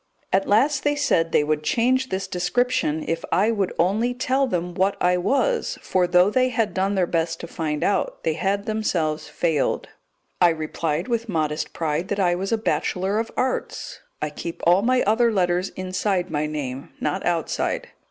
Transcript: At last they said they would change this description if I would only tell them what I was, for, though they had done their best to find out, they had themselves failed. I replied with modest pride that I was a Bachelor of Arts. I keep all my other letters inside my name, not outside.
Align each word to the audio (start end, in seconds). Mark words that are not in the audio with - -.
At 0.33 0.47
last 0.47 0.83
they 0.83 0.95
said 0.95 1.31
they 1.31 1.43
would 1.43 1.61
change 1.61 2.09
this 2.09 2.25
description 2.27 3.05
if 3.07 3.23
I 3.31 3.51
would 3.51 3.71
only 3.77 4.15
tell 4.15 4.47
them 4.47 4.73
what 4.73 4.97
I 4.99 5.15
was, 5.15 5.77
for, 5.83 6.07
though 6.07 6.31
they 6.31 6.49
had 6.49 6.73
done 6.73 6.95
their 6.95 7.05
best 7.05 7.39
to 7.41 7.47
find 7.47 7.83
out, 7.83 8.23
they 8.23 8.33
had 8.33 8.65
themselves 8.65 9.27
failed. 9.27 9.89
I 10.41 10.49
replied 10.49 11.07
with 11.07 11.29
modest 11.29 11.71
pride 11.73 12.07
that 12.07 12.19
I 12.19 12.33
was 12.33 12.51
a 12.51 12.57
Bachelor 12.57 13.19
of 13.19 13.29
Arts. 13.37 13.99
I 14.23 14.31
keep 14.31 14.63
all 14.65 14.81
my 14.81 15.03
other 15.03 15.31
letters 15.31 15.69
inside 15.75 16.31
my 16.31 16.47
name, 16.47 16.89
not 16.99 17.23
outside. 17.23 17.89